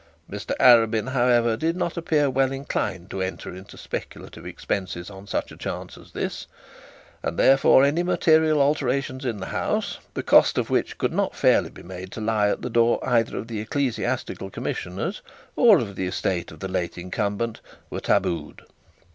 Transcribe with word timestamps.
Mr 0.27 0.53
Arabin, 0.59 1.11
however, 1.11 1.55
did 1.55 1.77
not 1.77 1.95
appear 1.95 2.27
well 2.27 2.51
inclined 2.51 3.07
to 3.11 3.21
enter 3.21 3.55
into 3.55 3.77
speculative 3.77 4.47
expenses 4.47 5.11
on 5.11 5.27
such 5.27 5.51
a 5.51 5.55
chance 5.55 5.95
as 5.95 6.11
this, 6.13 6.47
and 7.21 7.37
therefore, 7.37 7.83
any 7.83 8.01
material 8.01 8.59
alterations 8.63 9.25
in 9.25 9.39
the 9.39 9.45
house, 9.53 9.99
the 10.15 10.23
cost 10.23 10.57
of 10.57 10.71
which 10.71 10.97
could 10.97 11.13
not 11.13 11.35
fairly 11.35 11.69
be 11.69 11.83
made 11.83 12.11
to 12.11 12.19
lie 12.19 12.49
at 12.49 12.63
the 12.63 12.69
door 12.71 12.97
either 13.07 13.37
of 13.37 13.47
the 13.47 13.59
ecclesiastical 13.59 14.49
commission 14.49 14.99
or 15.55 15.77
of 15.77 15.95
the 15.95 16.07
estate 16.07 16.51
of 16.51 16.61
the 16.61 16.67
late 16.67 16.97
incumbent, 16.97 17.61
were 17.91 18.01
tabooed. 18.01 18.63